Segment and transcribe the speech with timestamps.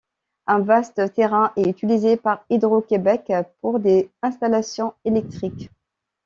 [0.47, 5.69] Un vaste terrain est utilisé par Hydro-Québec pour des installations électriques.